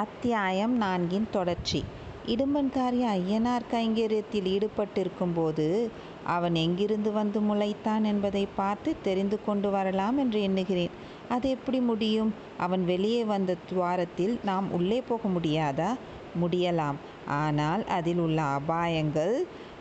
அத்தியாயம் 0.00 0.74
நான்கின் 0.80 1.30
தொடர்ச்சி. 1.30 1.78
இடும்பன்காரி 2.26 3.00
ஐயனார் 3.14 3.64
கைங்கரியத்தில் 3.72 4.48
ஈடுபட்டிருக்கும்போது 4.50 5.66
அவன் 6.24 6.54
எங்கிருந்து 6.54 7.10
வந்து 7.12 7.40
முளைத்தான் 7.40 8.04
என்பதை 8.04 8.48
பார்த்து 8.56 8.90
தெரிந்து 9.02 9.38
கொண்டு 9.46 9.70
வரலாம் 9.70 10.18
என்று 10.18 10.40
எண்ணுகிறேன். 10.42 10.94
அது 11.28 11.48
எப்படி 11.50 11.80
முடியும்? 11.80 12.34
அவன் 12.58 12.84
வெளியே 12.84 13.24
வந்த 13.24 13.56
துவாரத்தில் 13.68 14.40
நாம் 14.44 14.68
உள்ளே 14.72 15.00
போக 15.00 15.28
முடியாதா? 15.28 15.90
முடியலாம். 16.42 16.98
ஆனால் 17.40 17.82
அதில் 17.86 18.18
உள்ள 18.18 18.42
அபாயங்கள் 18.58 19.34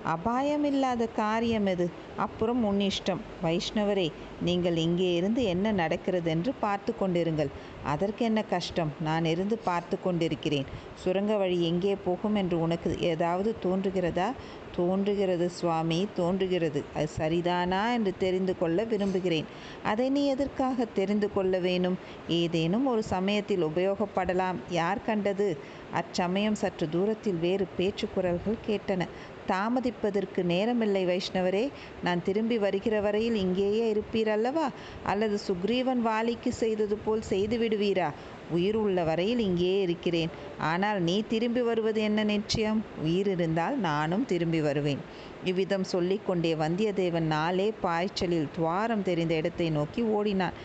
அபாயமில்லாத 0.06 1.08
காரியம் 1.16 1.66
எது? 1.66 1.90
அப்புறம் 2.16 2.64
உன் 2.64 2.80
இஷ்டம். 2.80 3.20
வைஷ்ணவரே 3.44 4.12
நீங்கள் 4.42 4.76
இங்கே 4.76 5.14
இருந்து 5.14 5.44
என்ன 5.44 5.72
நடக்கிறது 5.72 6.30
என்று 6.30 6.54
பார்த்து 6.60 6.96
கொண்டிருங்கள். 7.00 7.48
அதற்கு 7.84 8.26
என்ன 8.26 8.44
கஷ்டம்? 8.44 8.92
நான் 9.02 9.26
இருந்து 9.26 9.58
பார்த்து 9.58 10.02
கொண்டிருக்கிறேன். 10.02 10.66
சுரங்க 10.96 11.36
வழி 11.36 11.64
எங்கே 11.64 11.96
போகும் 11.96 12.36
என்று 12.36 12.62
உனக்கு 12.62 13.00
ஏதாவது 13.00 13.56
தோன்றுகிறதா? 13.64 14.32
தோன்றுகிறது 14.76 15.50
சுவாமி 15.50 16.08
தோன்றுகிறது. 16.16 16.84
அது 16.96 17.10
சரிதானா 17.18 17.94
என்று 17.94 18.14
தெரிந்து 18.18 18.58
கொள்ள 18.58 18.84
விரும்புகிறேன். 18.84 19.46
அதை 19.84 20.10
நீ 20.10 20.26
எதற்காக 20.26 20.86
தெரிந்து 20.86 21.34
கொள்ள 21.34 21.60
வேணும்? 21.60 21.98
ஏதேனும் 22.28 22.86
ஒரு 22.86 23.04
சமயத்தில் 23.04 23.66
உபயோகப்படலாம். 23.66 24.56
யார் 24.70 25.06
கண்டது? 25.06 25.58
அச்சமயம் 25.94 26.56
சற்று 26.56 26.90
தூரத்தில் 26.90 27.36
வேறு 27.36 27.68
பேச்சு 27.78 28.08
குரல்கள் 28.16 28.66
கேட்டன. 28.68 29.08
தாமதிப்பதற்கு 29.52 30.44
நேரமில்லை 30.44 31.04
வைஷ்ணவரே. 31.06 31.66
நான் 32.04 32.24
திரும்பி 32.24 32.58
வருகிற 32.58 33.02
வரையில் 33.02 33.36
இங்கேயே 33.36 33.94
இருப்பீர் 33.94 34.30
அல்லவா? 34.30 34.68
அல்லது 35.04 35.40
சுக்ரீவன் 35.48 36.02
வாலிக்கு 36.02 36.54
செய்தது 36.54 36.98
போல் 36.98 37.22
செய்து 37.22 37.58
விடுவீரா? 37.58 38.10
உயிர் 38.52 38.76
உள்ள 38.76 39.04
வரையில் 39.04 39.40
இங்கேயே 39.40 39.82
இருக்கிறேன். 39.82 40.32
ஆனால் 40.60 41.00
நீ 41.02 41.22
திரும்பி 41.22 41.62
வருவது 41.62 42.02
என்ன 42.02 42.24
நிச்சயம்? 42.24 42.84
உயிர் 43.04 43.28
இருந்தால் 43.28 43.78
நானும் 43.80 44.26
திரும்பி 44.26 44.62
வருவேன். 44.62 45.04
இவ்விதம் 45.46 45.84
சொல்லிக்கொண்டே 45.84 46.56
வந்தியத்தேவன் 46.56 47.28
நாளே 47.34 47.74
பாய்ச்சலில் 47.82 48.50
துவாரம் 48.56 49.04
தெரிந்த 49.04 49.34
இடத்தை 49.36 49.70
நோக்கி 49.70 50.02
ஓடினான். 50.02 50.58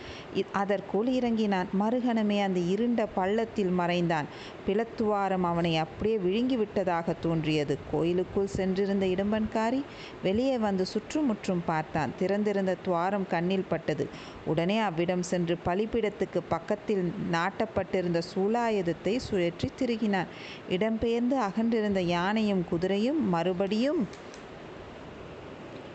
அதற்குள் 0.51 1.07
இறங்கினான். 1.07 1.69
மறுகணமே 1.79 2.41
அந்த 2.43 2.59
இருண்ட 2.59 3.05
பள்ளத்தில் 3.05 3.69
மறைந்தான். 3.69 4.27
பிளத்துவாரம் 4.67 5.45
அவனை 5.51 5.77
அப்படியே 5.77 6.17
விழுங்கி 6.17 6.55
விட்டதாக 6.55 7.13
தோன்றியது. 7.13 7.77
கோயிலுக்குள் 7.91 8.47
சென்றிருந்த 8.47 9.05
இடம்பன்காரி 9.05 9.83
வெளியே 10.23 10.57
வந்து 10.57 10.85
சுற்றுமுற்றும் 10.85 11.63
பார்த்தான். 11.65 12.13
திறந்திருந்த 12.19 12.75
துவாரம் 12.83 13.27
கண்ணில் 13.27 13.69
பட்டது. 13.69 14.07
உடனே 14.45 14.79
அவ்விடம் 14.79 15.21
சென்று 15.21 15.57
பலிப்பிடத்துக்கு 15.65 16.41
பக்கத்தில் 16.49 17.13
நாட்டப்பட்டிருந்த 17.31 18.21
சூலாயுதத்தை 18.33 19.19
சுழற்றி 19.29 19.69
திருகினான் 19.85 20.31
இடம்பெயர்ந்து 20.69 21.37
அகன்றிருந்த 21.39 22.01
யானையும் 22.01 22.65
குதிரையும் 22.71 23.21
மறுபடியும் 23.29 24.01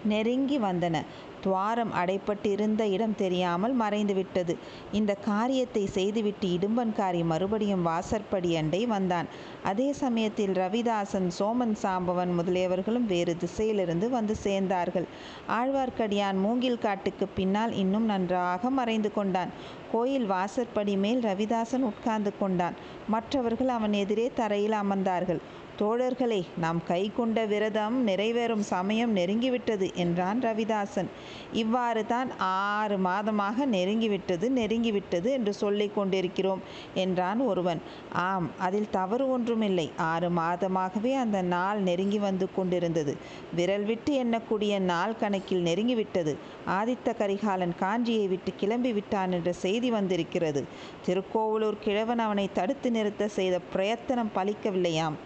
நெருங்கி 0.05 0.59
வந்தன. 0.59 0.97
துவாரம் 1.43 1.93
அடைப்பட்டிருந்த 1.93 2.83
இடம் 2.91 3.17
தெரியாமல் 3.17 3.75
மறைந்துவிட்டது. 3.81 4.57
இந்த 4.93 5.15
காரியத்தை 5.15 5.87
செய்துவிட்டு 5.87 6.49
இடும்பன்காரி 6.49 7.25
மறுபடியும் 7.25 7.83
வாசற்படி 7.83 8.57
அண்டை 8.57 8.87
வந்தான். 8.87 9.29
அதே 9.63 9.93
சமயத்தில் 9.93 10.55
ரவிதாசன் 10.55 11.29
சோமன் 11.39 11.75
சாம்பவன் 11.83 12.33
முதலியவர்களும் 12.39 13.07
வேறு 13.07 13.37
திசையிலிருந்து 13.37 14.09
வந்து 14.11 14.37
சேர்ந்தார்கள். 14.45 15.09
ஆழ்வார்க்கடியான் 15.49 16.39
மூங்கில் 16.39 16.79
காட்டுக்கு 16.79 17.29
பின்னால் 17.29 17.73
இன்னும் 17.73 18.05
நன்றாக 18.05 18.71
மறைந்து 18.71 19.13
கொண்டான். 19.13 19.53
கோயில் 19.93 20.27
வாசற்படி 20.27 20.97
மேல் 20.97 21.23
ரவிதாசன் 21.23 21.87
உட்கார்ந்து 21.91 22.33
கொண்டான். 22.39 22.77
மற்றவர்கள் 23.09 23.69
அவன் 23.69 23.93
எதிரே 23.93 24.31
தரையில் 24.35 24.77
அமர்ந்தார்கள். 24.83 25.41
தோழர்களே 25.81 26.39
நாம் 26.63 26.81
கை 26.87 27.03
கொண்ட 27.17 27.45
விரதம் 27.47 27.95
நிறைவேறும் 28.09 28.65
சமயம் 28.71 29.13
நெருங்கிவிட்டது 29.17 29.87
என்றான் 29.95 30.41
ரவிதாசன். 30.41 31.09
இவ்வாறு 31.53 32.03
தான் 32.07 32.31
ஆறு 32.39 32.97
மாதமாக 33.07 33.67
நெருங்கிவிட்டது 33.77 34.47
நெருங்கிவிட்டது 34.59 35.29
என்று 35.37 35.53
சொல்லிக் 35.53 35.95
கொண்டிருக்கிறோம் 35.95 36.63
என்றான் 36.95 37.41
ஒருவன். 37.41 37.81
ஆம் 38.27 38.51
அதில் 38.59 38.91
தவறு 38.91 39.27
ஒன்றுமில்லை. 39.31 39.87
ஆறு 40.11 40.31
மாதமாகவே 40.31 41.15
அந்த 41.15 41.41
நாள் 41.55 41.81
நெருங்கி 41.81 42.19
வந்து 42.19 42.49
கொண்டிருந்தது. 42.59 43.15
விரல் 43.55 43.85
விட்டு 43.85 44.13
எண்ணக்கூடிய 44.25 44.73
நாள் 44.93 45.19
கணக்கில் 45.19 45.67
நெருங்கிவிட்டது. 45.71 46.35
ஆதித்த 46.79 47.17
கரிகாலன் 47.23 47.75
காஞ்சியை 47.81 48.29
விட்டு 48.29 48.53
கிளம்பி 48.57 48.93
விட்டான் 48.93 49.33
என்ற 49.33 49.53
செய்தி 49.65 49.91
வந்திருக்கிறது. 49.91 50.63
திருக்கோவலூர் 51.07 51.85
கிழவன் 51.87 52.19
அவனை 52.19 52.49
தடுத்து 52.53 52.91
நிறுத்த 52.91 53.29
செய்த 53.39 53.57
பிரயத்தனம் 53.73 54.35
பலிக்கவில்லையாம். 54.35 55.19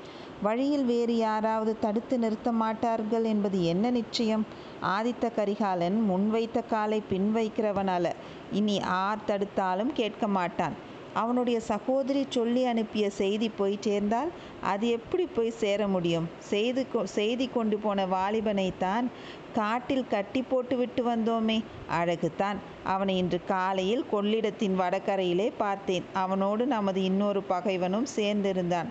வழியில் 0.42 0.84
வேறு 0.84 1.16
யாராவது 1.16 1.78
தடுத்து 1.80 2.18
நிறுத்த 2.18 2.52
மாட்டார்கள் 2.52 3.24
என்பது 3.24 3.64
என்ன 3.64 3.90
நிச்சயம்? 3.90 4.46
ஆதித்த 4.82 5.34
கரிகாலன் 5.34 6.06
முன்வைத்த 6.10 6.66
காலை 6.66 7.02
பின்வைக்கிறவனால 7.10 8.12
இனி 8.52 8.80
ஆர் 8.80 9.24
தடுத்தாலும் 9.26 9.92
கேட்க 9.92 10.26
மாட்டான். 10.28 10.72
அவனுடைய 11.14 11.60
சகோதரி 11.60 12.26
சொல்லி 12.28 12.64
அனுப்பிய 12.64 13.10
செய்தி 13.10 13.48
போய் 13.48 13.78
சேர்ந்தால் 13.80 14.30
அது 14.60 14.88
எப்படி 14.88 15.26
போய் 15.26 15.50
சேர 15.50 15.88
முடியும்? 15.88 16.28
செய்து 16.38 16.86
செய்தி 17.04 17.48
கொண்டு 17.48 17.78
போன 17.78 18.06
வாலிபனைத்தான் 18.06 19.06
காட்டில் 19.54 20.06
கட்டி 20.06 20.42
போட்டு 20.42 20.76
விட்டு 20.76 21.02
வந்தோமே. 21.08 21.64
அழகுதான். 21.98 22.56
அவனை 22.84 23.16
இன்று 23.16 23.40
காலையில் 23.48 24.04
கொள்ளிடத்தின் 24.12 24.78
வடகரையிலே 24.78 25.52
பார்த்தேன். 25.58 26.04
அவனோடு 26.12 26.66
நமது 26.66 27.02
இன்னொரு 27.02 27.42
பகைவனும் 27.42 28.06
சேர்ந்திருந்தான். 28.16 28.88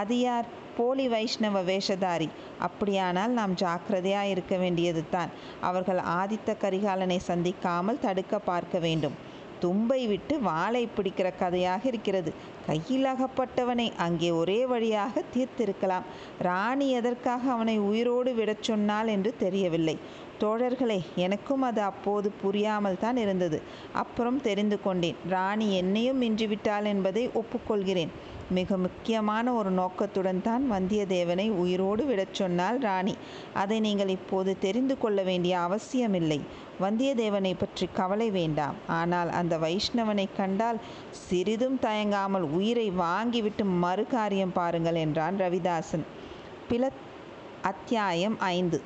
அது 0.00 0.16
யார்? 0.20 0.46
போலி 0.76 1.04
வைஷ்ணவ 1.08 1.60
வேஷதாரி. 1.68 2.28
அப்படியானால் 2.66 3.36
நாம் 3.38 3.52
ஜாக்கிரதையாக 3.62 4.32
இருக்க 4.32 4.54
வேண்டியது 4.56 5.02
தான் 5.10 5.30
அவர்கள் 5.68 6.00
ஆதித்த 6.20 6.56
கரிகாலனை 6.64 7.18
சந்திக்காமல் 7.28 8.02
தடுக்க 8.06 8.38
பார்க்க 8.50 8.78
வேண்டும். 8.86 9.16
தும்பை 9.62 10.00
விட்டு 10.10 10.34
வாளை 10.48 10.82
பிடிக்கிற 10.96 11.28
கதையாக 11.42 11.82
இருக்கிறது. 11.90 12.30
கையில் 12.66 13.06
அகப்பட்டவனை 13.12 13.86
அங்கே 14.06 14.30
ஒரே 14.40 14.58
வழியாக 14.72 15.22
தீர்த்திருக்கலாம். 15.34 16.08
ராணி 16.48 16.86
எதற்காக 16.90 17.42
அவனை 17.52 17.76
உயிரோடு 17.90 18.30
விடச் 18.34 18.66
சொன்னாள் 18.68 19.10
என்று 19.14 19.30
தெரியவில்லை. 19.44 19.96
தோழர்களே 20.42 21.00
எனக்கும் 21.24 21.64
அது 21.68 21.80
அப்போது 21.90 22.28
புரியாமல் 22.42 23.00
தான் 23.00 23.18
இருந்தது. 23.24 23.58
அப்புறம் 24.02 24.40
தெரிந்து 24.48 24.78
கொண்டேன். 24.86 25.18
ராணி 25.34 25.68
என்னையும் 25.80 26.22
மிஞ்சிவிட்டாள் 26.22 26.88
என்பதை 26.94 27.24
ஒப்புக்கொள்கிறேன். 27.42 28.12
மிக 28.50 28.76
முக்கியமான 28.76 29.52
ஒரு 29.52 29.70
நோக்கத்துடன் 29.70 30.42
தான் 30.42 30.72
வந்தியத்தேவனை 30.72 31.50
உயிரோடு 31.50 32.04
விடச் 32.04 32.34
சொன்னாள் 32.34 32.78
ராணி. 32.78 33.16
அதை 33.54 33.80
நீங்கள் 33.80 34.08
இப்போது 34.08 34.58
தெரிந்து 34.58 34.98
கொள்ள 34.98 35.22
வேண்டிய 35.22 35.58
அவசியமில்லை. 35.58 36.40
வந்தியத்தேவனை 36.80 37.54
பற்றி 37.58 37.88
கவலை 37.92 38.30
வேண்டாம். 38.30 38.74
ஆனால் 38.86 39.30
அந்த 39.30 39.58
வைஷ்ணவனை 39.58 40.28
கண்டால் 40.36 40.80
சிறிதும் 41.10 41.78
தயங்காமல் 41.82 42.42
உயிரை 42.42 42.90
வாங்கிவிட்டு 42.90 43.64
மறு 43.64 44.06
காரியம் 44.06 44.52
பாருங்கள் 44.52 44.94
என்றான் 44.94 45.36
ரவிதாசன். 45.36 46.04
பில 46.70 46.90
அத்தியாயம் 47.62 48.40
ஐந்து. 48.40 48.82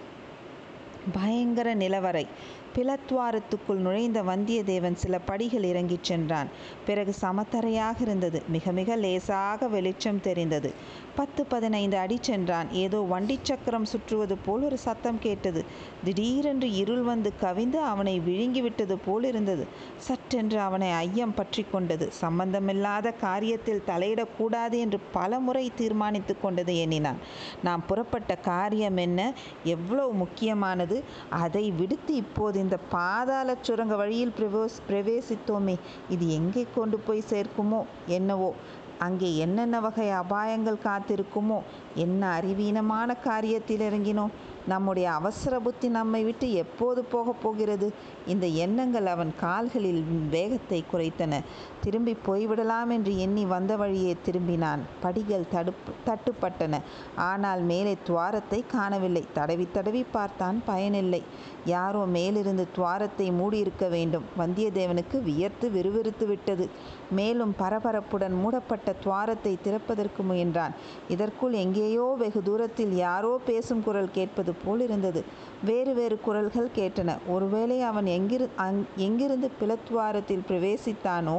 பயங்கர 1.13 1.75
நிலவரை. 1.75 2.27
பிளத்வாரத்துக்குள் 2.75 3.85
நுழைந்த 3.85 4.23
வந்தியத்தேவன் 4.23 4.95
சில 4.95 5.19
படிகள் 5.21 5.63
இறங்கிச் 5.63 6.05
சென்றான். 6.05 6.49
பிறகு 6.87 7.15
சமத்தரையாக 7.21 8.01
இருந்தது. 8.01 8.43
மிக 8.49 8.73
மிக 8.73 8.97
லேசாக 8.97 9.69
வெளிச்சம் 9.69 10.21
தெரிந்தது. 10.21 10.73
பத்து 11.19 11.43
பதினைந்து 11.47 11.97
அடி 11.99 12.17
சென்றான். 12.21 12.69
ஏதோ 12.73 12.99
வண்டி 13.13 13.37
சக்கரம் 13.43 13.87
சுற்றுவது 13.93 14.37
போல் 14.47 14.63
ஒரு 14.63 14.79
சத்தம் 14.79 15.19
கேட்டது. 15.19 15.61
திடீரென்று 16.05 16.69
இருள் 16.73 17.03
வந்து 17.03 17.31
கவிந்து 17.41 17.79
அவனை 17.93 18.15
விழுங்கிவிட்டது 18.27 18.97
போல் 19.07 19.25
இருந்தது. 19.25 19.65
சற்றென்று 20.09 20.59
அவனை 20.59 20.91
ஐயம் 20.91 21.35
பற்றி 21.35 21.65
கொண்டது. 21.73 22.07
சம்பந்தமில்லாத 22.13 23.13
காரியத்தில் 23.23 23.83
தலையிடக்கூடாது 23.87 24.77
என்று 24.79 25.01
பல 25.13 25.41
முறை 25.41 25.65
தீர்மானித்து 25.75 26.37
கொண்டது 26.41 26.75
எண்ணினான். 26.79 27.21
நாம் 27.63 27.87
புறப்பட்ட 27.87 28.37
காரியம் 28.51 29.01
என்ன? 29.07 29.21
எவ்வளவு 29.65 30.13
முக்கியமானது? 30.13 30.99
அதை 31.45 31.65
விடுத்து 31.71 32.15
இப்போது 32.15 32.57
இந்த 32.61 32.79
பாதாள 32.91 33.57
சுரங்க 33.63 33.97
வழியில் 33.97 34.35
பிரவேஸ் 34.39 34.79
பிரவேசித்தோமே. 34.89 35.77
இது 36.09 36.27
எங்கே 36.35 36.65
கொண்டு 36.75 36.99
போய் 36.99 37.29
சேர்க்குமோ? 37.31 37.83
என்னவோ? 38.07 38.51
அங்கே 38.99 39.37
என்னென்ன 39.37 39.81
வகை 39.81 40.09
அபாயங்கள் 40.09 40.85
காத்திருக்குமோ 40.85 41.59
என்ன 41.95 42.41
அறிவீனமான 42.41 43.17
காரியத்தில் 43.25 43.85
இறங்கினோம் 43.89 44.35
நம்முடைய 44.67 45.11
அவசர 45.11 45.59
புத்தி 45.59 45.89
நம்மை 45.89 46.25
விட்டு 46.25 46.53
எப்போது 46.53 47.05
போகப் 47.05 47.43
போகிறது? 47.43 47.93
இந்த 48.27 48.47
எண்ணங்கள் 48.47 49.07
அவன் 49.07 49.33
கால்களில் 49.41 50.05
வேகத்தை 50.31 50.85
குறைத்தன. 50.93 51.41
திரும்பி 51.85 52.17
போய்விடலாம் 52.27 52.91
என்று 52.91 53.19
எண்ணி 53.19 53.45
வந்த 53.45 53.77
வழியே 53.77 54.17
திரும்பினான். 54.27 54.81
படிகள் 55.01 55.51
தடுப்பு 55.51 55.93
தட்டுப்பட்டன. 56.07 56.81
ஆனால் 57.17 57.63
மேலே 57.63 57.97
துவாரத்தை 58.07 58.65
காணவில்லை. 58.67 59.25
தடவி 59.33 59.69
தடவி 59.73 60.05
பார்த்தான் 60.11 60.63
பயனில்லை. 60.67 61.23
யாரோ 61.65 62.05
மேலிருந்து 62.07 62.67
துவாரத்தை 62.77 63.27
மூடியிருக்க 63.31 63.89
வேண்டும். 63.89 64.25
வந்தியத்தேவனுக்கு 64.39 65.23
வியர்த்து 65.23 65.69
விறுவிறுத்து 65.69 66.27
விட்டது. 66.27 66.69
மேலும் 67.11 67.55
பரபரப்புடன் 67.59 68.37
மூடப்பட்ட 68.43 68.95
துவாரத்தை 69.05 69.59
திறப்பதற்கு 69.65 70.23
முயன்றான். 70.23 70.75
இதற்குள் 71.09 71.53
எங்கேயோ 71.53 72.07
வெகு 72.19 72.43
தூரத்தில் 72.43 72.95
யாரோ 72.97 73.41
பேசும் 73.47 73.83
குரல் 73.83 74.11
கேட்பது 74.13 74.55
போல் 74.65 74.81
இருந்தது. 74.81 75.25
வேறு 75.65 75.95
வேறு 75.95 76.21
குரல்கள் 76.21 76.75
கேட்டன. 76.77 77.17
ஒருவேளை 77.27 77.83
அவன் 77.83 78.05
எங்கிரு 78.05 78.49
அங் 78.57 78.87
எங்கிருந்து 78.97 79.51
பிளத்துவாரத்தில் 79.61 80.47
பிரவேசித்தானோ? 80.51 81.39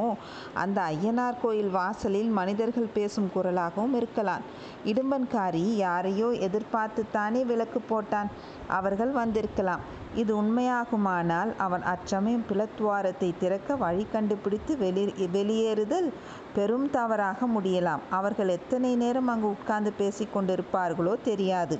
அந்த 0.54 0.78
ஐயனார் 0.92 1.40
கோயில் 1.42 1.68
வாசலில் 1.68 2.30
மனிதர்கள் 2.38 2.94
பேசும் 2.94 3.30
குரலாகவும் 3.34 3.94
இருக்கலாம். 3.94 4.44
இடும்பன்காரி 4.84 5.64
யாரையோ 5.84 6.28
எதிர்பார்த்துத்தானே 6.46 7.42
விளக்கு 7.44 7.82
போட்டான். 7.90 8.30
அவர்கள் 8.66 9.10
வந்திருக்கலாம். 9.10 9.84
இது 10.14 10.32
உண்மையாகுமானால் 10.42 11.50
அவன் 11.56 11.82
அச்சமயம் 11.82 12.44
பிளத்துவாரத்தை 12.50 13.28
திறக்க 13.38 13.76
வழி 13.76 14.06
கண்டுபிடித்து 14.12 14.72
வெளி 14.76 15.04
வெளியேறுதல் 15.32 16.08
பெரும் 16.54 16.90
தவறாக 16.90 17.46
முடியலாம். 17.46 18.04
அவர்கள் 18.10 18.48
எத்தனை 18.48 18.96
நேரம் 18.96 19.28
அங்கு 19.28 19.48
உட்கார்ந்து 19.48 19.92
பேசி 19.92 20.26
கொண்டிருப்பார்களோ 20.34 21.14
தெரியாது. 21.24 21.78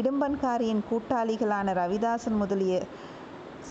இடும்பன்காரியின் 0.00 0.82
கூட்டாளிகளான 0.90 1.72
ரவிதாசன் 1.78 2.36
முதலிய 2.36 2.74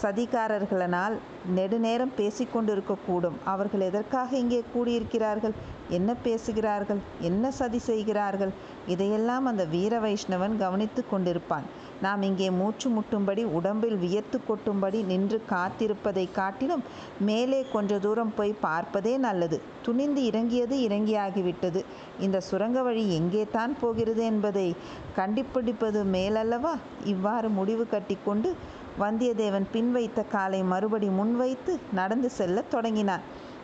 சதிகாரர்களால் 0.02 1.16
நெடுநேரம் 1.58 2.16
பேசிக்கொண்டிருக்கக்கூடும். 2.18 3.38
அவர்கள் 3.44 3.82
எதற்காக 3.82 4.38
இங்கே 4.38 4.64
கூடியிருக்கிறார்கள்? 4.74 5.56
என்ன 5.90 6.16
பேசுகிறார்கள்? 6.26 7.00
என்ன 7.20 7.52
சதி 7.52 7.78
செய்கிறார்கள்? 7.78 8.52
இதையெல்லாம் 8.88 9.46
அந்த 9.46 9.64
வீர 9.66 9.94
வைஷ்ணவன் 10.00 10.58
கவனித்து 10.58 11.04
கொண்டிருப்பான். 11.12 11.66
நாம் 12.02 12.22
இங்கே 12.22 12.50
மூச்சு 12.50 12.88
முட்டும்படி 12.90 13.44
உடம்பில் 13.58 13.98
வியர்த்து 13.98 14.38
கொட்டும்படி 14.48 15.04
நின்று 15.04 15.38
காத்திருப்பதை 15.50 16.32
காட்டிலும் 16.32 16.84
மேலே 17.20 17.60
கொஞ்ச 17.74 18.00
தூரம் 18.00 18.34
போய் 18.38 18.54
பார்ப்பதே 18.62 19.18
நல்லது. 19.18 19.62
துணிந்து 19.82 20.24
இறங்கியது 20.24 20.78
இறங்கியாகிவிட்டது. 20.88 21.82
இந்த 22.20 22.40
சுரங்க 22.50 22.82
வழி 22.82 23.04
எங்கே 23.16 23.46
தான் 23.52 23.76
போகிறது 23.82 24.24
என்பதை 24.24 24.76
கண்டுபிடிப்பது 25.16 26.04
மேலல்லவா? 26.16 26.74
இவ்வாறு 27.04 27.50
முடிவு 27.50 27.86
கட்டிக்கொண்டு 27.92 28.52
வந்தியத்தேவன் 29.00 29.66
பின் 29.72 29.92
வைத்த 29.92 30.24
காலை 30.24 30.64
மறுபடி 30.64 31.08
முன்வைத்து 31.08 31.80
நடந்து 31.94 32.30
செல்ல 32.30 32.62
தொடங்கினான். 32.62 33.22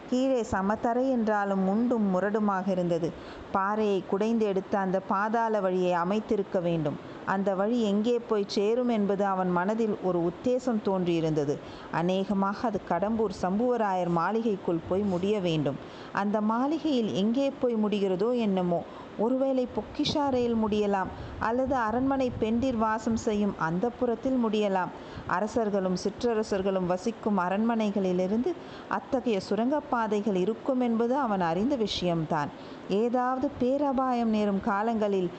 கீழே 0.10 0.46
சமதரை 0.52 1.10
என்றாலும் 1.10 1.64
முண்டும் 1.70 2.06
முரடுமாக 2.14 2.70
இருந்தது. 2.70 3.12
பாறையை 3.52 4.04
குடைந்து 4.10 4.46
எடுத்து 4.46 4.78
அந்த 4.78 5.00
பாதாள 5.00 5.60
வழியை 5.60 5.94
அமைத்திருக்க 5.94 6.60
வேண்டும். 6.60 6.98
அந்த 7.26 7.56
வழி 7.56 7.82
எங்கே 7.82 8.20
போய் 8.20 8.46
சேரும் 8.48 8.90
என்பது 8.90 9.26
அவன் 9.26 9.52
மனதில் 9.52 9.98
ஒரு 10.04 10.32
உத்தேசம் 10.32 10.82
தோன்றியிருந்தது. 10.86 11.58
அநேகமாக 11.92 12.68
அது 12.68 12.82
கடம்பூர் 12.90 13.34
சம்புவராயர் 13.42 14.10
மாளிகைக்குள் 14.10 14.86
போய் 14.90 15.02
முடிய 15.02 15.40
வேண்டும். 15.40 15.76
அந்த 16.14 16.42
மாளிகையில் 16.42 17.14
எங்கே 17.14 17.52
போய் 17.60 17.76
முடிகிறதோ 17.76 18.38
என்னமோ. 18.38 18.84
ஒருவேளை 19.18 19.68
பொக்கிஷாரையில் 19.76 20.58
முடியலாம். 20.64 21.08
அல்லது 21.40 21.76
அரண்மனை 21.76 22.32
பெண்டிர் 22.40 22.78
வாசம் 22.78 23.16
செய்யும் 23.16 23.56
அந்த 23.58 23.90
புறத்தில் 23.90 24.46
முடியலாம். 24.46 24.88
அரசர்களும் 25.28 25.98
சிற்றரசர்களும் 26.04 26.86
வசிக்கும் 26.86 27.40
அரண்மனைகளிலிருந்து 27.40 28.54
அத்தகைய 28.88 29.40
சுரங்கப்பாதைகள் 29.50 30.36
இருக்கும் 30.36 30.80
என்பது 30.80 31.18
அவன் 31.18 31.42
அறிந்த 31.42 31.76
விஷயம்தான். 31.76 32.50
ஏதாவது 32.90 33.52
பேரபாயம் 33.60 34.30
நேரும் 34.30 34.62
காலங்களில் 34.62 35.30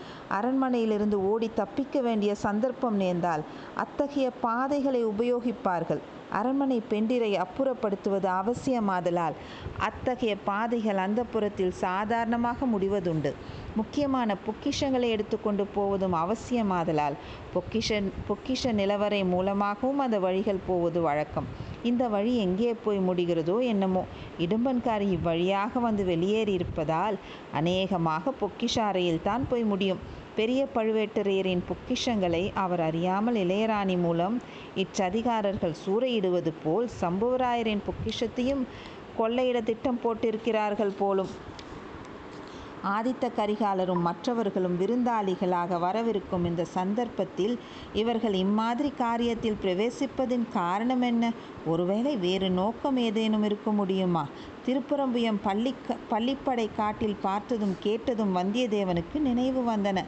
அரண்மனையிலிருந்து 0.41 1.15
ஓடி 1.15 1.51
தப்பிக்க 1.55 2.01
வேண்டிய 2.01 2.35
சந்தர்ப்பம் 2.35 2.97
நேர்ந்தால் 2.97 3.43
அத்தகைய 3.77 4.31
பாதைகளை 4.41 5.07
உபயோகிப்பார்கள். 5.07 5.99
அரண்மனை 6.31 6.83
பெண்டிரை 6.89 7.37
அப்புறப்படுத்துவது 7.37 8.29
அவசியமாதலால் 8.41 9.33
அத்தகைய 9.79 10.37
பாதைகள் 10.45 10.97
அந்த 10.97 11.25
புறத்தில் 11.25 11.73
சாதாரணமாக 11.73 12.67
முடிவதுண்டு. 12.67 13.33
முக்கியமான 13.79 14.37
பொக்கிஷங்களை 14.47 15.09
எடுத்துக்கொண்டு 15.15 15.65
போவதும் 15.75 16.17
அவசியமாதலால் 16.23 17.17
பொக்கிஷ 17.55 17.99
பொக்கிஷ 18.29 18.73
நிலவரை 18.81 19.21
மூலமாகவும் 19.33 20.03
அந்த 20.05 20.19
வழிகள் 20.25 20.67
போவது 20.69 21.01
வழக்கம். 21.09 21.49
இந்த 21.91 22.05
வழி 22.15 22.33
எங்கே 22.47 22.71
போய் 22.85 23.01
முடிகிறதோ 23.09 23.57
என்னமோ. 23.73 24.05
இடும்பன்காரி 24.45 25.09
இவ்வழியாக 25.17 25.81
வந்து 25.87 26.05
வெளியேறி 26.05 26.55
இருப்பதால் 26.59 27.19
அநேகமாக 27.61 28.33
பொக்கிஷாரையில் 28.43 29.27
தான் 29.29 29.45
போய் 29.51 29.67
முடியும். 29.73 30.03
பெரிய 30.39 30.63
பழுவேட்டரையரின் 30.75 31.63
பொக்கிஷங்களை 31.69 32.43
அவர் 32.65 32.83
அறியாமல் 32.89 33.39
இளையராணி 33.45 33.97
மூலம் 34.05 34.37
இச்சதிகாரர்கள் 34.83 35.81
சூறையிடுவது 35.85 36.53
போல் 36.65 36.89
சம்புவராயரின் 37.01 37.85
பொக்கிஷத்தையும் 37.89 38.63
கொள்ளையிட 39.21 39.61
திட்டம் 39.71 40.03
போட்டிருக்கிறார்கள் 40.03 40.99
போலும். 40.99 41.33
ஆதித்த 42.97 43.27
கரிகாலரும் 43.37 44.03
மற்றவர்களும் 44.03 44.77
விருந்தாளிகளாக 44.81 45.79
வரவிருக்கும் 45.81 46.45
இந்த 46.45 46.65
சந்தர்ப்பத்தில் 46.65 47.55
இவர்கள் 47.93 48.37
இம்மாதிரி 48.45 48.93
காரியத்தில் 48.99 49.61
பிரவேசிப்பதின் 49.63 50.47
காரணம் 50.53 51.03
என்ன? 51.03 51.33
ஒருவேளை 51.67 52.17
வேறு 52.17 52.51
நோக்கம் 52.51 52.97
ஏதேனும் 52.97 53.45
இருக்க 53.45 53.71
முடியுமா? 53.71 54.25
திருப்புறம்புயம் 54.67 55.41
பள்ளி 55.43 55.75
பள்ளிப்படை 56.11 56.67
காட்டில் 56.77 57.21
பார்த்ததும் 57.23 57.77
கேட்டதும் 57.81 58.37
வந்தியத்தேவனுக்கு 58.37 59.19
நினைவு 59.29 59.61
வந்தன. 59.73 59.99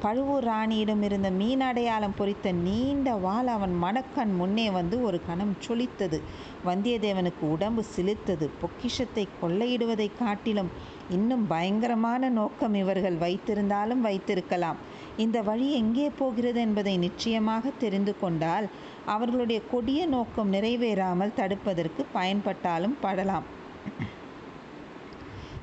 பழுவூர் 0.00 0.44
ராணியிடம் 0.44 1.02
இருந்த 1.02 1.30
மீன் 1.30 1.60
அடையாளம் 1.60 2.14
பொறித்த 2.18 2.52
நீண்ட 2.52 3.14
வாள் 3.14 3.46
அவன் 3.46 3.74
மனக்கண் 3.74 4.34
முன்னே 4.34 4.70
வந்து 4.70 5.02
ஒரு 5.02 5.20
கணம் 5.26 5.56
சொலித்தது. 5.66 6.18
வந்தியத்தேவனுக்கு 6.66 7.44
உடம்பு 7.48 7.84
சிலிர்த்தது. 7.96 8.48
பொக்கிஷத்தை 8.60 9.28
கொள்ளையிடுவதைக் 9.42 10.18
காட்டிலும் 10.18 10.70
இன்னும் 11.10 11.46
பயங்கரமான 11.46 12.28
நோக்கம் 12.28 12.74
இவர்கள் 12.74 13.16
வைத்திருந்தாலும் 13.16 14.00
வைத்திருக்கலாம். 14.00 14.76
இந்த 15.16 15.42
வழி 15.42 15.72
எங்கே 15.72 16.10
போகிறது 16.18 16.60
என்பதை 16.60 16.96
நிச்சயமாக 16.98 17.70
தெரிந்து 17.78 18.14
கொண்டால் 18.20 18.68
அவர்களுடைய 19.06 19.60
கொடிய 19.70 20.06
நோக்கம் 20.06 20.52
நிறைவேறாமல் 20.52 21.36
தடுப்பதற்கு 21.36 22.04
பயன்பட்டாலும் 22.14 22.96
படலாம். 23.02 23.58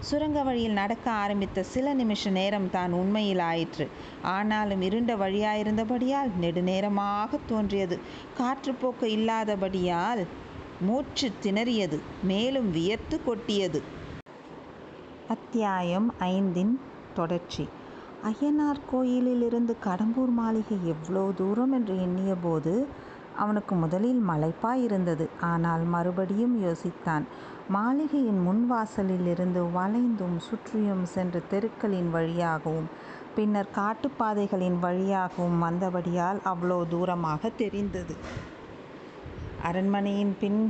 சுரங்க 0.08 0.40
வழியில் 0.44 0.80
நடக்க 0.80 1.12
ஆரம்பித்த 1.12 1.64
சில 1.64 1.94
நிமிஷ 1.94 2.30
நேரம் 2.30 2.68
தான் 2.70 2.92
உண்மையில் 2.92 3.42
ஆயிற்று. 3.52 3.86
ஆனாலும் 4.34 4.82
இருண்ட 4.82 5.16
வழியாயிருந்தபடியால் 5.16 6.30
நெடுநேரமாக 6.42 7.40
தோன்றியது. 7.46 7.96
காற்றுப்போக்கு 8.40 9.08
இல்லாதபடியால் 9.18 10.22
மூச்சு 10.82 11.30
திணறியது. 11.44 12.00
மேலும் 12.24 12.70
வியர்த்து 12.72 13.18
கொட்டியது. 13.24 13.82
அத்தியாயம் 15.28 16.08
ஐந்தின் 16.30 16.74
தொடர்ச்சி. 17.14 17.66
அய்யனார் 18.26 18.82
கோயிலிலிருந்து 18.92 19.76
கடம்பூர் 19.86 20.34
மாளிகை 20.40 20.78
எவ்வளோ 20.94 21.26
தூரம் 21.36 21.72
என்று 21.72 21.96
எண்ணியபோது 22.08 22.74
அவனுக்கு 23.36 23.74
முதலில் 23.76 24.22
மலைப்பாய் 24.30 24.84
இருந்தது. 24.84 25.26
ஆனால் 25.52 25.84
மறுபடியும் 25.96 26.56
யோசித்தான். 26.64 27.26
மாளிகையின் 27.76 28.42
முன்வாசலில் 28.48 29.26
இருந்து 29.32 29.62
வளைந்தும் 29.78 30.36
சுற்றியும் 30.46 31.04
சென்று 31.04 31.40
தெருக்களின் 31.50 32.10
வழியாகவும் 32.10 32.86
பின்னர் 33.36 33.72
காட்டுப்பாதைகளின் 33.76 34.78
வழியாகவும் 34.80 35.58
வந்தபடியால் 35.64 36.40
அவ்வளோ 36.52 36.78
தூரமாக 36.90 37.52
தெரிந்தது. 37.58 38.16
அரண்மனையின் 39.64 40.34
பின் 40.40 40.62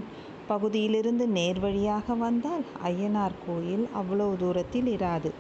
பகுதியிலிருந்து 0.47 1.27
நேர் 1.27 1.59
வழியாக 1.59 2.15
வந்தால் 2.15 2.65
ஐயனார் 2.83 3.37
கோயில் 3.45 3.85
அவ்வளோ 3.95 4.29
தூரத்தில் 4.37 4.89
இராது. 4.97 5.31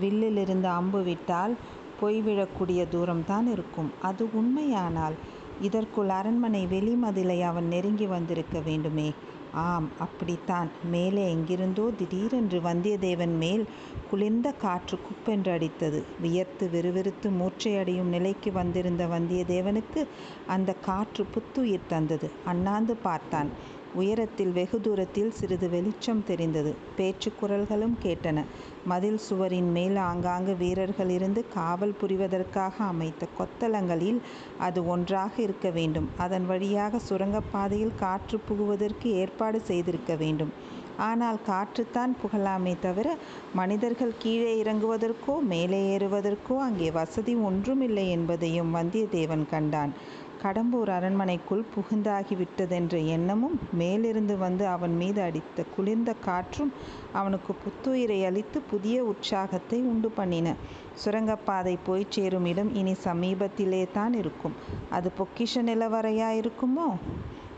வில்லிலிருந்து 0.00 0.68
அம்பு 0.80 1.02
விட்டால் 1.02 1.54
பொய்விழக்கூடிய 2.00 2.80
தூரம்தான் 2.94 3.50
இருக்கும். 3.52 3.92
அது 4.02 4.28
உண்மையானால் 4.32 5.18
இதற்குள் 5.60 6.08
அரண்மனை 6.08 6.64
வெளிமதிலை 6.66 7.38
அவன் 7.42 7.68
நெருங்கி 7.68 8.06
வந்திருக்க 8.06 8.58
வேண்டுமே. 8.58 9.08
ஆம் 9.54 9.88
அப்படித்தான். 9.98 10.68
மேலே 10.90 11.30
எங்கிருந்தோ 11.30 11.90
திடீரென்று 11.98 12.60
வந்தியத்தேவன் 12.60 13.36
மேல் 13.38 13.64
குளிர்ந்த 14.10 14.52
காற்று 14.52 14.98
குப்பென்று 14.98 15.50
அடித்தது. 15.50 16.02
வியர்த்து 16.20 16.70
விறுவிறுத்து 16.72 17.30
மூர்ச்சையடையும் 17.40 18.10
நிலைக்கு 18.10 18.52
வந்திருந்த 18.52 19.06
வந்தியத்தேவனுக்கு 19.06 20.06
அந்த 20.46 20.72
காற்று 20.72 21.24
புத்துயிர் 21.24 21.88
தந்தது. 21.88 22.30
அண்ணாந்து 22.44 22.96
பார்த்தான். 22.96 23.50
உயரத்தில் 23.94 24.52
வெகு 24.52 24.78
தூரத்தில் 24.80 25.32
சிறிது 25.32 25.68
வெளிச்சம் 25.68 26.22
தெரிந்தது. 26.26 26.72
பேச்சு 26.96 27.30
குரல்களும் 27.40 27.96
கேட்டன. 28.02 28.38
மதில் 28.84 29.20
சுவரின் 29.26 29.70
மேல் 29.72 29.98
ஆங்காங்கு 30.08 30.54
வீரர்கள் 30.56 31.08
இருந்து 31.08 31.42
காவல் 31.54 31.94
புரிவதற்காக 32.00 32.74
அமைத்த 32.84 33.28
கொத்தளங்களில் 33.38 34.20
அது 34.58 34.80
ஒன்றாக 34.86 35.34
இருக்க 35.42 35.70
வேண்டும். 35.70 36.08
அதன் 36.16 36.46
வழியாக 36.46 37.00
சுரங்கப்பாதையில் 37.08 37.98
காற்று 37.98 38.38
புகுவதற்கு 38.48 39.08
ஏற்பாடு 39.22 39.60
செய்திருக்க 39.60 40.14
வேண்டும். 40.14 40.52
ஆனால் 40.98 41.38
காற்றுத்தான் 41.46 42.12
புகழாமே 42.22 42.74
தவிர 42.80 43.08
மனிதர்கள் 43.54 44.18
கீழே 44.18 44.52
இறங்குவதற்கோ 44.62 45.34
மேலே 45.52 45.80
ஏறுவதற்கோ 45.94 46.56
அங்கே 46.58 46.90
வசதி 46.90 47.34
ஒன்றுமில்லை 47.48 48.04
என்பதையும் 48.10 48.70
வந்தியத்தேவன் 48.74 49.44
கண்டான். 49.50 49.92
கடம்பூர் 50.44 50.90
அரண்மனைக்குள் 50.90 51.62
புகுந்தாகிவிட்டதென்ற 51.74 53.06
எண்ணமும் 53.06 53.54
மேலிருந்து 53.72 54.34
வந்து 54.36 54.64
அவன் 54.66 54.94
மீது 54.96 55.20
அடித்த 55.22 55.64
குளிர்ந்த 55.76 56.10
காற்றும் 56.26 56.72
அவனுக்கு 57.12 57.52
புத்துயிரை 57.62 58.18
அளித்து 58.24 58.60
புதிய 58.72 59.04
உற்சாகத்தை 59.04 59.78
உண்டு 59.82 60.10
பண்ணின. 60.10 60.54
சுரங்கப்பாதை 60.94 61.78
போய் 61.86 62.06
சேரும் 62.08 62.44
இடம் 62.44 62.74
இனி 62.74 62.94
சமீபத்திலே 63.04 63.82
தான் 63.92 64.12
இருக்கும். 64.12 64.56
அது 64.90 65.10
பொக்கிஷ 65.18 65.62
நிலவரையா 65.70 66.30
இருக்குமோ? 66.40 66.88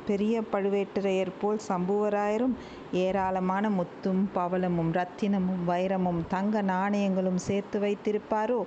பெரிய 0.06 0.42
பழுவேட்டரையர் 0.52 1.32
போல் 1.40 1.60
சம்புவராயரும் 1.68 2.54
ஏராளமான 2.92 3.68
முத்தும் 3.68 4.22
பவளமும் 4.34 4.92
ரத்தினமும் 4.92 5.62
வைரமும் 5.66 6.20
தங்க 6.28 6.62
நாணயங்களும் 6.62 7.40
சேர்த்து 7.46 7.78
வைத்திருப்பாரோ? 7.78 8.60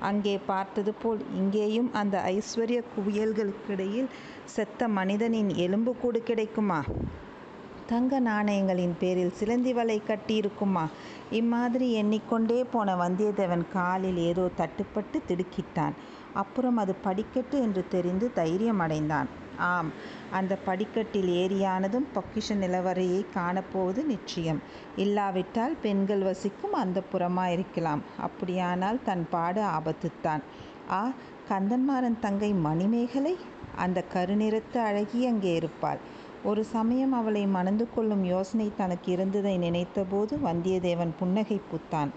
அங்கே 0.00 0.38
பார்த்தது 0.46 0.94
போல் 0.94 1.22
இங்கேயும் 1.34 1.90
அந்த 1.92 2.16
ஐஸ்வர்ய 2.34 2.80
குவியல்களுக்கிடையில் 2.94 4.10
செத்த 4.44 4.88
மனிதனின் 4.88 5.50
எலும்புக்கூடு 5.56 6.22
கிடைக்குமா? 6.22 6.80
தங்க 7.86 8.20
நாணயங்களின் 8.20 8.94
பேரில் 9.00 9.32
சிலந்தி 9.32 9.72
வலை 9.72 10.02
கட்டியிருக்குமா? 10.06 10.84
இம்மாதிரி 11.30 11.86
எண்ணிக்கொண்டே 11.92 12.64
போன 12.64 12.94
வந்தியத்தேவன் 12.94 13.64
காலில் 13.72 14.20
ஏதோ 14.30 14.44
தட்டுப்பட்டு 14.58 15.18
திடுக்கிட்டான். 15.28 15.96
அப்புறம் 16.34 16.76
அது 16.76 16.94
படிக்கட்டு 16.94 17.56
என்று 17.60 17.84
தெரிந்து 17.88 18.32
தைரியம் 18.32 18.78
அடைந்தான் 18.78 19.28
ஆம் 19.58 19.90
அந்த 20.30 20.56
படிக்கட்டில் 20.64 21.28
ஏறியானதும் 21.32 22.06
பொக்கிஷ 22.14 22.48
நிலவரையை 22.54 23.20
காணப்போவது 23.34 24.04
நிச்சயம். 24.04 24.60
இல்லாவிட்டால் 24.96 25.74
பெண்கள் 25.82 26.22
வசிக்கும் 26.22 26.72
அந்த 26.72 27.02
புறமாயிருக்கலாம். 27.12 28.02
அப்படியானால் 28.20 29.02
தன் 29.02 29.26
பாடு 29.30 29.62
ஆபத்துத்தான். 29.62 30.42
ஆ 30.90 31.02
கந்தன்மாறன் 31.48 32.18
தங்கை 32.20 32.52
மணிமேகலை? 32.52 33.36
அந்த 33.76 34.04
கருநிறத்து 34.14 34.78
அழகி 34.78 35.26
அங்கே 35.26 35.54
இருப்பாள். 35.54 36.00
ஒரு 36.42 36.64
சமயம் 36.64 37.12
அவளை 37.12 37.46
மணந்து 37.46 37.86
கொள்ளும் 37.94 38.24
யோசனை 38.24 38.72
தனக்கு 38.76 39.12
இருந்ததை 39.12 39.54
நினைத்தபோது 39.58 40.34
வந்தியத்தேவன் 40.44 41.12
புன்னகை 41.18 41.60
பூத்தான். 41.70 42.10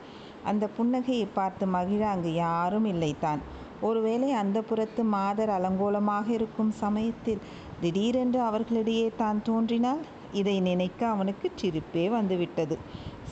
அந்த 0.43 0.69
புன்னகையை 0.77 1.27
பார்த்து 1.33 1.65
மகிழ 1.65 2.01
அங்கு 2.07 2.33
யாரும் 2.33 2.85
இல்லைத்தான் 2.85 3.41
ஒருவேளை 3.81 4.31
அந்த 4.31 4.61
புறத்து 4.61 5.03
மாதர் 5.03 5.49
அலங்கோலமாக 5.49 6.29
இருக்கும் 6.29 6.71
சமயத்தில் 6.71 7.43
திடீரென்று 7.81 8.41
அவர்களிடையே 8.41 9.11
தான் 9.17 9.41
தோன்றினால் 9.41 10.03
இதை 10.33 10.59
நினைக்க 10.59 11.07
அவனுக்கு 11.07 11.51
சிரிப்பே 11.61 12.09
வந்துவிட்டது. 12.09 12.77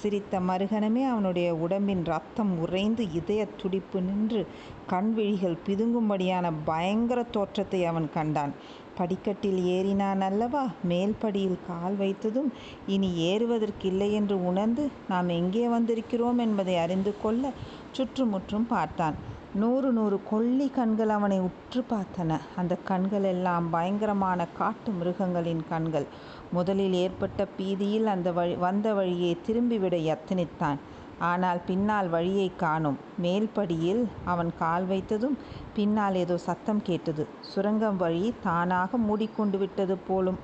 சிரித்த 0.01 0.39
மறுகணமே 0.39 1.03
அவனுடைய 1.05 1.55
உடம்பின் 1.55 2.03
ரத்தம் 2.05 2.59
உறைந்து 2.59 3.11
இதய 3.11 3.45
துடிப்பு 3.45 4.01
நின்று 4.01 4.47
கண்விழிகள் 4.87 5.57
பிதுங்கும்படியான 5.67 6.51
பயங்கர 6.65 7.23
தோற்றத்தை 7.23 7.85
அவன் 7.85 8.09
கண்டான். 8.13 8.53
படிக்கட்டில் 8.97 9.59
ஏறினான் 9.65 10.21
அல்லவா? 10.21 10.65
மேல் 10.83 11.15
படியில் 11.19 11.59
கால் 11.67 11.95
வைத்ததும் 11.95 12.49
இனி 12.87 13.09
ஏறுவதற்கில்லை 13.33 14.11
என்று 14.11 14.45
உணர்ந்து 14.45 14.89
நாம் 15.07 15.29
எங்கே 15.29 15.67
வந்திருக்கிறோம் 15.67 16.37
என்பதை 16.37 16.77
அறிந்து 16.77 17.13
கொள்ள 17.21 17.53
சுற்றுமுற்றும் 17.91 18.67
பார்த்தான். 18.67 19.33
நூறு 19.61 19.89
நூறு 19.91 20.17
கொள்ளி 20.29 20.65
கண்கள் 20.67 21.09
அவனை 21.09 21.37
உற்று 21.39 21.81
பார்த்தன. 21.91 22.39
அந்த 22.55 22.73
கண்கள் 22.83 23.23
எல்லாம் 23.23 23.69
பயங்கரமான 23.69 24.47
காட்டு 24.57 24.91
மிருகங்களின் 24.91 25.61
கண்கள். 25.69 26.07
முதலில் 26.51 26.95
ஏற்பட்ட 27.03 27.45
பீதியில் 27.57 28.05
அந்த 28.05 28.31
வழி 28.31 28.55
வந்த 28.55 28.93
வழியை 28.93 29.31
திரும்பிவிட 29.47 29.97
யத்தனித்தான். 30.09 30.79
ஆனால் 31.19 31.61
பின்னால் 31.65 32.09
வழியை 32.09 32.49
காணும். 32.57 32.97
மேல்படியில் 33.21 34.03
அவன் 34.25 34.51
கால் 34.59 34.87
வைத்ததும் 34.87 35.37
பின்னால் 35.75 36.15
ஏதோ 36.15 36.37
சத்தம் 36.47 36.81
கேட்டது. 36.81 37.25
சுரங்கம் 37.53 37.97
வழி 37.97 38.33
தானாக 38.43 38.97
மூடிக்கொண்டு 38.97 39.57
விட்டது 39.57 39.97
போலும் 40.09 40.39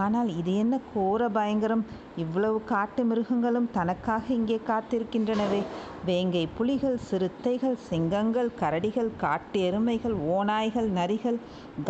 ஆனால் 0.00 0.28
இது 0.40 0.52
என்ன 0.56 0.74
கோர 0.92 1.22
பயங்கரம்? 1.28 1.82
இவ்வளவு 2.16 2.58
காட்டு 2.64 3.02
மிருகங்களும் 3.04 3.68
தனக்காக 3.72 4.24
இங்கே 4.36 4.58
காத்திருக்கின்றனவே. 4.68 5.60
வேங்கை 6.06 6.44
புலிகள் 6.56 6.96
சிறுத்தைகள் 7.08 7.76
சிங்கங்கள் 7.88 8.50
கரடிகள் 8.60 9.10
காட்டு 9.16 9.60
எருமைகள் 9.68 10.16
ஓநாய்கள் 10.36 10.88
நரிகள் 10.98 11.38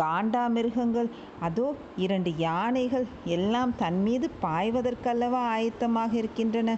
காண்டா 0.01 0.43
மிருகங்கள் 0.55 1.09
அதோ 1.39 1.67
இரண்டு 1.95 2.33
யானைகள் 2.37 3.05
எல்லாம் 3.37 3.73
தன்மீது 3.75 4.29
பாய்வதற்கல்லவா 4.41 5.43
ஆயத்தமாக 5.55 6.13
இருக்கின்றன. 6.13 6.77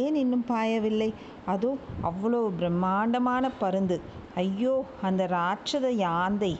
ஏன் 0.00 0.14
இன்னும் 0.14 0.46
பாயவில்லை? 0.48 1.10
அதோ 1.46 1.70
அவ்வளோ 2.02 2.42
பிரம்மாண்டமான 2.58 3.50
பருந்து. 3.62 3.98
ஐயோ 4.34 4.74
அந்த 5.02 5.22
ராட்சத 5.36 5.86
யாந்தை. 6.04 6.52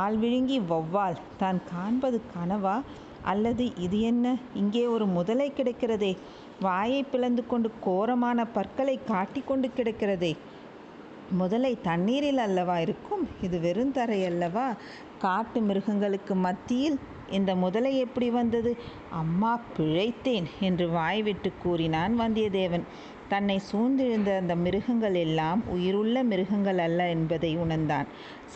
ஆள் 0.00 0.16
விழுங்கி 0.16 0.58
வௌவால். 0.70 1.18
தான் 1.38 1.58
காண்பது 1.72 2.18
கனவா? 2.34 2.76
அல்லது 3.24 3.76
இது 3.76 4.00
என்ன? 4.00 4.36
இங்கே 4.54 4.86
ஒரு 4.86 5.06
முதலை 5.06 5.52
கிடக்கிறதே. 5.56 6.16
வாயை 6.60 7.02
பிளந்து 7.02 7.46
கொண்டு 7.46 7.70
கோரமான 7.80 8.46
பற்களை 8.46 9.00
காட்டிக்கொண்டு 9.06 9.70
கிடக்கிறதே. 9.76 10.36
முதலை 11.30 11.78
தண்ணீரில் 11.82 12.38
அல்லவா 12.38 12.78
இருக்கும்? 12.78 13.28
இது 13.42 13.58
வெறுந்தரை 13.58 14.24
அல்லவா? 14.24 14.74
காட்டு 15.18 15.60
மிருகங்களுக்கு 15.60 16.34
மத்தியில் 16.34 16.98
இந்த 17.30 17.54
முதலை 17.54 17.98
எப்படி 17.98 18.30
வந்தது? 18.30 18.76
அம்மா 19.10 19.60
பிழைத்தேன் 19.78 20.48
என்று 20.60 20.88
வாய்விட்டு 20.88 21.52
கூறினான் 21.62 22.20
வந்தியத்தேவன். 22.20 22.82
தன்னை 23.28 23.60
சூழ்ந்திருந்த 23.72 24.36
அந்த 24.36 24.54
மிருகங்கள் 24.54 25.14
எல்லாம் 25.14 25.62
உயிருள்ள 25.68 26.22
மிருகங்கள் 26.22 26.78
அல்ல 26.78 27.08
என்பதை 27.08 27.56
உணர்ந்தான். 27.56 28.06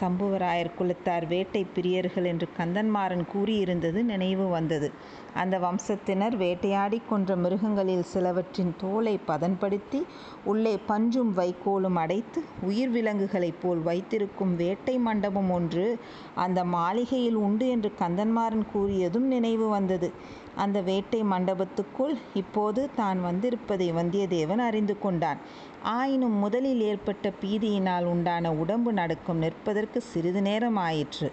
சம்புவராயர் 0.01 0.77
குலத்தார் 0.79 1.27
வேட்டை 1.27 1.63
பிரியர்கள் 1.77 2.25
என்று 2.25 2.49
கந்தன்மாறன் 2.59 3.25
கூறியிருந்தது 3.35 4.03
நினைவு 4.03 4.47
வந்தது. 4.49 4.91
அந்த 5.35 5.57
வம்சத்தினர் 5.59 6.37
வேட்டையாடி 6.37 6.99
கொன்ற 7.09 7.37
மிருகங்களில் 7.37 8.09
சிலவற்றின் 8.13 8.73
தோலை 8.77 9.15
பதன்படுத்தி 9.27 10.01
உள்ளே 10.45 10.75
பஞ்சும் 10.89 11.33
வைக்கோலும் 11.37 11.99
அடைத்து 12.03 12.41
உயிர் 12.61 12.91
விலங்குகளைப் 12.91 13.61
போல் 13.63 13.83
வைத்திருக்கும் 13.83 14.57
வேட்டை 14.57 14.99
மண்டபம் 14.99 15.51
ஒன்று 15.51 15.87
அந்த 16.35 16.65
மாளிகையில் 16.65 17.39
உண்டு 17.47 17.69
என்று 17.69 17.93
கந்தன்மாறன் 18.01 18.67
கூறியதும் 18.75 19.29
நினைவு 19.35 19.69
வந்தது. 19.69 20.11
அந்த 20.55 20.79
வேட்டை 20.81 21.23
மண்டபத்துக்குள் 21.23 22.15
இப்போது 22.35 22.83
தான் 22.97 23.19
வந்திருப்பதை 23.25 23.89
வந்தியத்தேவன் 23.93 24.63
அறிந்து 24.69 24.95
கொண்டான். 24.99 25.41
ஆயினும் 25.83 26.37
முதலில் 26.37 26.81
ஏற்பட்ட 26.81 27.33
பீதியினால் 27.43 28.05
உண்டான 28.05 28.53
உடம்பு 28.53 28.93
நடுக்கம் 28.93 29.39
நிற்பதற்கு 29.39 29.88
சிறிது 29.97 30.43
நேரம் 30.43 30.77
ஆயிற்று 30.77 31.33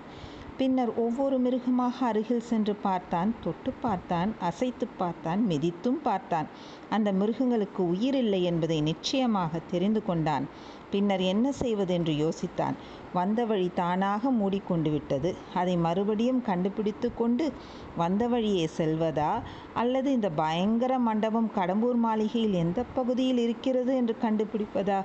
பின்னர் 0.58 0.98
ஒவ்வொரு 0.98 1.38
மிருகமாக 1.38 2.06
அருகில் 2.06 2.42
சென்று 2.42 2.76
பார்த்தான் 2.76 3.34
தொட்டு 3.44 3.74
பார்த்தான் 3.82 4.34
அசைத்து 4.40 4.88
பார்த்தான் 4.98 5.46
மிதித்தும் 5.50 6.00
பார்த்தான். 6.04 6.46
அந்த 6.90 7.12
மிருகங்களுக்கு 7.12 7.90
உயிர் 7.90 8.16
இல்லை 8.16 8.44
என்பதை 8.44 8.82
நிச்சயமாக 8.82 9.60
தெரிந்து 9.72 10.06
கொண்டான். 10.06 10.48
பின்னர் 10.92 11.22
என்ன 11.22 11.52
செய்வதென்று 11.52 12.14
யோசித்தான். 12.14 12.74
வந்த 13.14 13.46
வழி 13.46 13.72
தானாக 13.76 14.30
மூடிக்கொண்டு 14.30 14.90
விட்டது. 14.90 15.36
அதை 15.54 15.78
மறுபடியும் 15.78 16.42
கண்டுபிடித்து 16.42 17.14
கொண்டு 17.14 17.52
வந்த 17.96 18.28
வழியே 18.28 18.70
செல்வதா? 18.78 19.42
அல்லது 19.74 20.12
இந்த 20.12 20.30
பயங்கர 20.30 21.00
மண்டபம் 21.00 21.52
கடம்பூர் 21.56 21.96
மாளிகையில் 21.96 22.54
எந்த 22.54 22.84
பகுதியில் 22.84 23.38
இருக்கிறது 23.38 23.96
என்று 23.96 24.16
கண்டுபிடிப்பதா? 24.22 25.02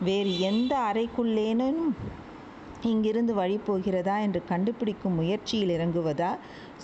வேறு 0.00 0.40
எந்த 0.40 0.78
அறைக்குள்ளேனும் 0.92 1.82
இங்கிருந்து 2.84 3.34
வழி 3.34 3.58
போகிறதா 3.58 4.18
என்று 4.18 4.40
கண்டுபிடிக்கும் 4.44 5.14
முயற்சியில் 5.14 5.74
இறங்குவதா? 5.76 6.30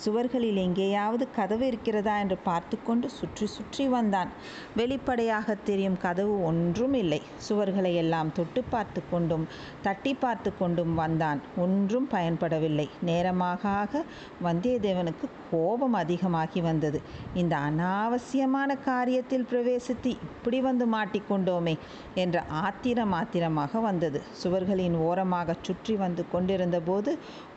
சுவர்களில் 0.03 0.59
எங்கேயாவது 0.63 1.25
கதவு 1.35 1.65
இருக்கிறதா 1.67 2.13
என்று 2.19 2.37
பார்த்து 2.47 2.77
கொண்டு 2.83 3.07
சுற்றி 3.09 3.45
சுற்றி 3.55 3.85
வந்தான். 3.87 4.29
வெளிப்படையாக 4.75 5.55
தெரியும் 5.69 5.97
கதவு 5.97 6.33
ஒன்றும் 6.43 6.93
இல்லை. 6.93 7.21
சுவர்களை 7.47 7.93
எல்லாம் 7.95 8.31
தொட்டு 8.33 8.63
பார்த்து 8.63 9.01
கொண்டும் 9.11 9.45
தட்டி 9.81 10.13
பார்த்து 10.13 10.51
கொண்டும் 10.59 10.93
வந்தான். 10.93 11.41
ஒன்றும் 11.57 12.07
பயன்படவில்லை. 12.11 12.87
நேரமாக 13.01 13.61
ஆக 13.81 14.03
வந்தியத்தேவனுக்கு 14.47 15.27
கோபம் 15.51 15.95
அதிகமாகி 16.01 16.61
வந்தது. 16.61 17.01
இந்த 17.33 17.53
அனாவசியமான 17.69 18.77
காரியத்தில் 18.85 19.47
பிரவேசித்து 19.51 20.09
இப்படி 20.27 20.59
வந்து 20.61 20.85
மாட்டிக்கொண்டோமே 20.95 21.75
என்ற 22.15 22.43
ஆத்திரம் 22.63 23.15
ஆத்திரமாக 23.19 23.79
வந்தது. 23.79 24.21
சுவர்களின் 24.43 24.97
ஓரமாக 25.07 25.55
சுற்றி 25.61 25.95
வந்து 25.95 26.23
கொண்டிருந்த 26.31 26.79
போது 26.79 27.11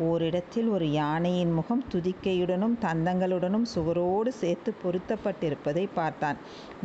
ஓரிடத்தில் 0.08 0.68
ஒரு 0.68 0.86
யானையின் 0.92 1.52
முகம் 1.52 1.82
துதிக்கையுடனும் 2.25 2.76
தந்தங்களுடனும் 2.81 3.66
சுவரோடு 3.75 4.28
சேர்த்து 4.28 4.75
பொருத்தப்பட்டிருப்பதை 4.83 5.88
பார்த்தான். 5.95 6.37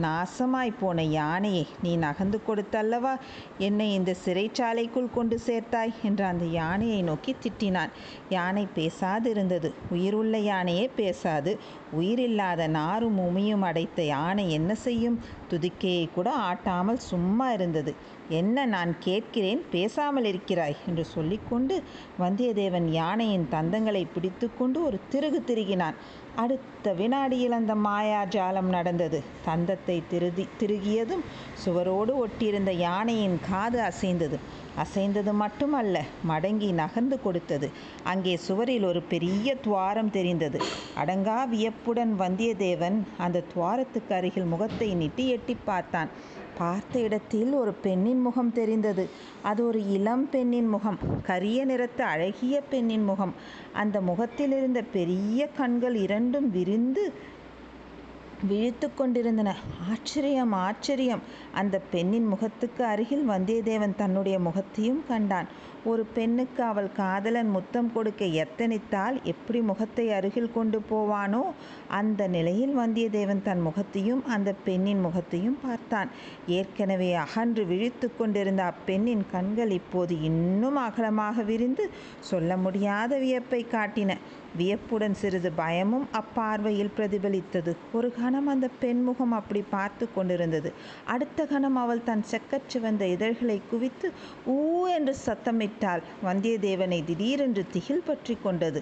நாசமாய் 0.01 0.73
போன 0.79 1.03
யானையை 1.03 1.67
நீ 1.83 1.95
நகர்ந்து 1.95 2.41
கொடுத்தல்லவா? 2.47 3.13
என்னை 3.57 3.93
இந்த 3.93 4.15
சிறைச்சாலைக்குள் 4.25 5.13
கொண்டு 5.13 5.39
சேர்த்தாய்? 5.45 5.93
என்று 6.03 6.25
அந்த 6.25 6.45
யானையை 6.45 7.01
நோக்கி 7.01 7.35
திட்டினான். 7.43 7.89
யானை 8.29 8.67
பேசாதிருந்தது. 8.75 9.71
உயிருள்ள 9.89 10.37
யானையே 10.37 10.89
பேசாது. 10.95 11.59
உயிரில்லாத 11.91 12.67
நாரும் 12.67 13.19
உமியும் 13.19 13.61
அடைத்த 13.61 14.01
யானை 14.03 14.51
என்ன 14.51 14.75
செய்யும்? 14.75 15.19
துதிக்கையை 15.47 16.09
கூட 16.15 16.33
ஆட்டாமல் 16.33 16.97
சும்மா 16.97 17.51
இருந்தது. 17.51 18.17
என்ன 18.29 18.65
நான் 18.65 18.91
கேட்கிறேன்? 18.99 19.61
பேசாமல் 19.71 20.23
இருக்கிறாய் 20.23 20.75
என்று 20.87 21.05
சொல்லிக்கொண்டு 21.05 21.83
வந்தியத்தேவன் 22.19 22.87
யானையின் 22.91 23.47
தந்தங்களை 23.51 24.07
பிடித்துக்கொண்டு 24.13 24.83
ஒரு 24.83 24.99
திருகு 25.09 25.43
திருகினான். 25.47 25.93
அடுத்த 26.35 26.93
வினாடியில் 26.93 27.51
அந்த 27.51 27.75
மாயாஜாலம் 27.75 28.69
நடந்தது. 28.69 29.23
தந்தத்தை 29.45 30.03
திருதி 30.09 30.47
திருகியதும் 30.59 31.23
சுவரோடு 31.65 32.13
ஒட்டியிருந்த 32.25 32.71
யானையின் 32.71 33.39
காது 33.49 33.79
அசைந்தது. 33.81 34.39
அசைந்தது 34.77 35.33
மட்டுமல்ல 35.33 36.03
மடங்கி 36.27 36.71
நகர்ந்து 36.73 37.21
கொடுத்தது. 37.21 37.69
அங்கே 38.03 38.35
சுவரில் 38.37 38.83
ஒரு 38.83 39.01
பெரிய 39.01 39.55
துவாரம் 39.55 40.11
தெரிந்தது. 40.11 40.59
அடங்கா 40.97 41.49
வியப்புடன் 41.49 42.19
வந்தியத்தேவன் 42.19 42.99
அந்த 43.17 43.43
துவாரத்துக்கு 43.53 44.15
அருகில் 44.15 44.43
முகத்தை 44.43 44.93
நீட்டி 44.93 45.27
எட்டி 45.27 45.57
பார்த்தான். 45.65 46.11
பார்த்த 46.59 46.99
இடத்தில் 46.99 47.51
ஒரு 47.53 47.73
பெண்ணின் 47.73 48.21
முகம் 48.21 48.53
தெரிந்தது. 48.53 49.03
அது 49.41 49.61
ஒரு 49.67 49.79
இளம் 49.91 50.29
பெண்ணின் 50.29 50.67
முகம் 50.67 50.99
கரிய 51.23 51.65
நிறத்து 51.65 52.03
அழகிய 52.03 52.55
பெண்ணின் 52.69 53.03
முகம். 53.03 53.33
அந்த 53.73 53.97
முகத்தில் 54.01 54.51
இருந்த 54.51 54.81
பெரிய 54.93 55.47
கண்கள் 55.57 55.95
இரண்டும் 55.95 56.51
விரிந்து 56.51 57.13
விழித்து 58.47 58.87
கொண்டிருந்தன. 58.93 59.55
ஆச்சரியம் 59.89 60.51
ஆச்சரியம். 60.51 61.23
அந்த 61.53 61.81
பெண்ணின் 61.91 62.27
முகத்துக்கு 62.27 62.83
அருகில் 62.83 63.29
வந்தியத்தேவன் 63.29 63.95
தன்னுடைய 63.95 64.39
முகத்தையும் 64.39 65.01
கண்டான். 65.07 65.47
ஒரு 65.85 66.03
பெண்ணுக்கு 66.15 66.63
அவள் 66.63 66.87
காதலன் 66.91 67.49
முத்தம் 67.49 67.91
கொடுக்க 67.93 68.25
எத்தனித்தால் 68.25 69.23
எப்படி 69.23 69.59
முகத்தை 69.61 70.05
அருகில் 70.11 70.51
கொண்டு 70.51 70.79
போவானோ 70.91 71.43
அந்த 71.87 72.27
நிலையில் 72.27 72.73
வந்தியத்தேவன் 72.77 73.43
தன் 73.43 73.61
முகத்தையும் 73.61 74.23
அந்த 74.25 74.53
பெண்ணின் 74.65 74.99
முகத்தையும் 74.99 75.57
பார்த்தான். 75.61 76.09
ஏற்கனவே 76.47 77.13
அகன்று 77.13 77.65
விழித்து 77.65 78.15
கொண்டிருந்த 78.15 78.63
அப்பெண்ணின் 78.63 79.23
கண்கள் 79.31 79.69
இப்போது 79.69 80.21
இன்னும் 80.21 80.75
அகலமாக 80.75 81.43
விரிந்து 81.43 81.89
சொல்ல 82.19 82.57
முடியாத 82.57 83.17
வியப்பை 83.17 83.65
காட்டின. 83.71 84.17
வியப்புடன் 84.57 85.13
சிறிது 85.13 85.51
பயமும் 85.51 86.05
அப்பார்வையில் 86.11 86.93
பிரதிபலித்தது. 86.97 87.71
ஒரு 87.93 88.13
கணம் 88.13 88.47
அந்த 88.47 88.67
பெண்முகம் 88.79 89.31
அப்படி 89.31 89.63
பார்த்து 89.69 90.13
கொண்டிருந்தது. 90.13 90.73
அடுத்த 91.05 91.45
கணம் 91.45 91.75
அவள் 91.75 92.03
தன் 92.03 92.23
செக்கச்சிவந்த 92.31 93.03
இதழ்களை 93.05 93.61
குவித்து 93.71 94.11
ஊ 94.47 94.87
என்று 94.97 95.13
விட்டால் 95.79 96.07
வந்தியத்தேவனை 96.27 96.97
திடீரென்று 97.09 97.63
திகில் 97.73 98.07
பற்றி 98.07 98.33
கொண்டது. 98.43 98.79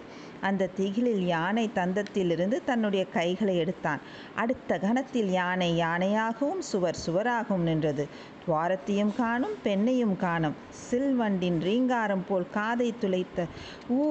அந்த 0.48 0.70
திகிலில் 0.77 1.24
யானை 1.25 1.66
தந்தத்திலிருந்து 1.75 2.58
தன்னுடைய 2.70 3.04
கைகளை 3.18 3.56
எடுத்தான். 3.58 4.01
அடுத்த 4.42 4.80
கணத்தில் 4.86 5.30
யானை 5.30 5.70
யானையாகவும் 5.82 6.63
சுவர் 6.70 7.00
சுவராகவும் 7.04 7.68
நின்றது. 7.70 8.06
துவாரத்தையும் 8.46 9.13
காணும் 9.22 9.56
பெண்ணையும் 9.63 10.16
காணும். 10.25 10.58
சில்வண்டின் 10.88 11.60
ரீங்காரம் 11.68 12.25
போல் 12.27 12.50
காதை 12.58 12.89
துளைத்த 13.01 13.48
ஊ 14.00 14.01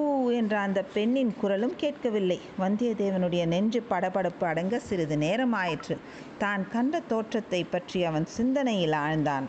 என்ற 0.40 0.54
அந்த 0.66 0.80
பெண்ணின் 0.96 1.34
குரலும் 1.42 1.76
கேட்கவில்லை. 1.76 2.40
வந்தியத்தேவனுடைய 2.62 3.44
நெஞ்சு 3.54 3.82
படபடப்பு 3.90 4.46
அடங்க 4.52 4.78
சிறிது 4.88 5.18
நேரமாயிற்று. 5.26 5.96
தான் 6.38 6.64
கண்ட 6.74 7.00
தோற்றத்தை 7.12 7.62
பற்றி 7.64 8.00
அவன் 8.04 8.28
சிந்தனையில் 8.38 8.98
ஆழ்ந்தான். 9.04 9.48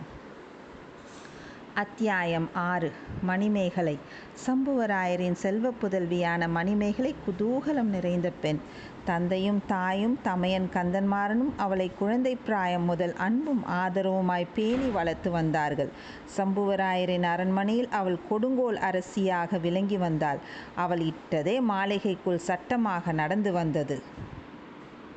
அத்தியாயம் 1.77 2.49
ஆறு 2.53 2.91
மணிமேகலை. 3.21 3.99
சம்புவராயரின் 4.45 5.33
செல்வ 5.33 5.71
புதல்வியான 5.81 6.47
மணிமேகலை 6.47 7.15
குதூகலம் 7.25 7.91
நிறைந்த 7.95 8.31
பெண். 8.41 8.59
தந்தையும் 9.05 9.61
தாயும் 9.67 10.19
தமையன் 10.23 10.69
கந்தன்மாறனும் 10.73 11.51
அவளை 11.57 11.91
குழந்தை 11.99 12.35
பிராயம் 12.35 12.83
முதல் 12.83 13.13
அன்பும் 13.17 13.63
ஆதரவுமாய் 13.71 14.47
பேணி 14.55 14.87
வளர்த்து 14.87 15.31
வந்தார்கள். 15.31 15.91
சம்புவராயரின் 16.37 17.23
அரண்மனையில் 17.23 17.89
அவள் 17.89 18.19
கொடுங்கோல் 18.29 18.77
அரசியாக 18.77 19.57
விளங்கி 19.57 19.97
வந்தாள். 19.97 20.37
அவள் 20.75 20.99
இட்டதே 20.99 21.61
மாளிகைக்குள் 21.61 22.45
சட்டமாக 22.49 23.11
நடந்து 23.11 23.51
வந்தது. 23.51 23.97